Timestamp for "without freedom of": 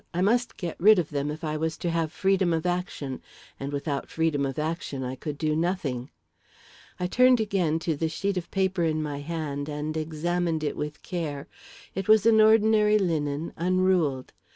3.71-4.57